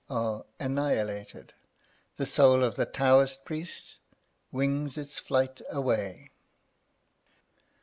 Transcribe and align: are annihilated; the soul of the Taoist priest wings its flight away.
are 0.09 0.45
annihilated; 0.59 1.53
the 2.17 2.25
soul 2.25 2.63
of 2.63 2.75
the 2.75 2.87
Taoist 2.87 3.45
priest 3.45 3.99
wings 4.51 4.97
its 4.97 5.19
flight 5.19 5.61
away. 5.69 6.31